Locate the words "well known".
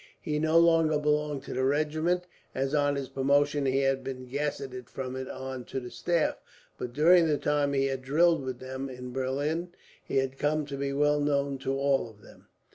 10.91-11.59